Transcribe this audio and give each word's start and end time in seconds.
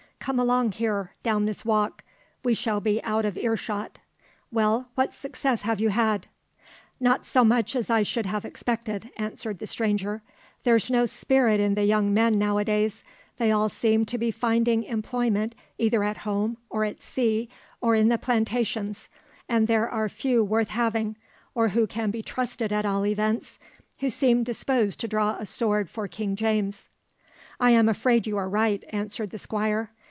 Come 0.21 0.37
along 0.39 0.73
here, 0.73 1.13
down 1.23 1.45
this 1.47 1.65
walk; 1.65 2.03
we 2.43 2.53
shall 2.53 2.79
be 2.79 3.01
out 3.03 3.25
of 3.25 3.39
ear 3.39 3.57
shot. 3.57 3.97
Well, 4.51 4.87
what 4.93 5.15
success 5.15 5.63
have 5.63 5.79
you 5.81 5.89
had?" 5.89 6.27
"Not 6.99 7.25
so 7.25 7.43
much 7.43 7.75
as 7.75 7.89
I 7.89 8.03
should 8.03 8.27
have 8.27 8.45
expected," 8.45 9.09
answered 9.17 9.57
the 9.57 9.65
stranger. 9.65 10.21
"There's 10.63 10.91
no 10.91 11.07
spirit 11.07 11.59
in 11.59 11.73
the 11.73 11.85
young 11.85 12.13
men 12.13 12.37
now 12.37 12.59
a 12.59 12.63
days; 12.63 13.03
they 13.39 13.51
all 13.51 13.67
seem 13.67 14.05
to 14.05 14.19
be 14.19 14.29
finding 14.29 14.83
employment 14.83 15.55
either 15.79 16.03
at 16.03 16.17
home, 16.17 16.57
or 16.69 16.85
at 16.85 17.01
sea, 17.01 17.49
or 17.81 17.95
in 17.95 18.09
the 18.09 18.19
plantations, 18.19 19.09
and 19.49 19.67
there 19.67 19.89
are 19.89 20.07
few 20.07 20.43
worth 20.43 20.69
having, 20.69 21.17
or 21.55 21.69
who 21.69 21.87
can 21.87 22.11
be 22.11 22.21
trusted 22.21 22.71
at 22.71 22.85
all 22.85 23.07
events, 23.07 23.57
who 24.01 24.09
seem 24.11 24.43
disposed 24.43 24.99
to 24.99 25.07
draw 25.07 25.35
a 25.39 25.47
sword 25.47 25.89
for 25.89 26.07
King 26.07 26.35
James." 26.35 26.89
"I 27.59 27.71
am 27.71 27.89
afraid 27.89 28.27
you 28.27 28.37
are 28.37 28.47
right," 28.47 28.83
answered 28.91 29.31
the 29.31 29.39
Squire. 29.39 29.89